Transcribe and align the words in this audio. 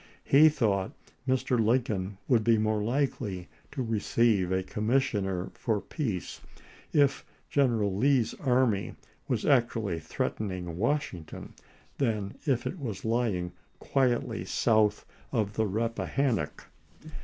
He 0.23 0.49
thought 0.49 0.93
Mr. 1.27 1.63
Lincoln 1.63 2.17
would 2.27 2.43
be 2.43 2.57
more 2.57 2.81
likely 2.83 3.47
to 3.71 3.83
receive 3.83 4.51
a 4.51 4.63
commissioner 4.63 5.51
for 5.53 5.79
peace 5.79 6.41
if 6.91 7.23
General 7.51 7.95
Lee's 7.95 8.33
army 8.39 8.95
was 9.27 9.45
actually 9.45 9.99
threatening 9.99 10.75
Washington 10.75 11.53
than 11.99 12.35
if 12.47 12.65
it 12.65 12.79
was 12.79 13.05
lying 13.05 13.51
quietly 13.77 14.43
south 14.43 15.05
of 15.31 15.53
the 15.53 15.67
Rappahannock. 15.67 16.65